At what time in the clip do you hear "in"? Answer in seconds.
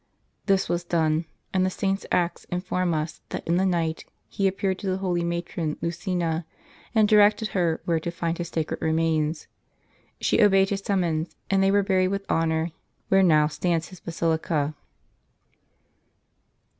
3.47-3.57